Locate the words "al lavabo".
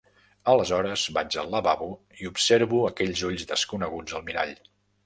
1.43-1.91